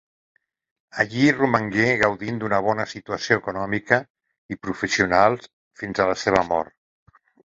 Allí 1.01 1.25
romangué 1.33 1.83
gaudint 2.03 2.39
d'una 2.43 2.61
bona 2.69 2.87
situació 2.95 3.37
econòmica 3.41 3.99
i 4.55 4.59
professional 4.69 5.39
fins 5.83 6.01
a 6.07 6.11
la 6.13 6.17
seva 6.25 6.45
mort. 6.49 7.23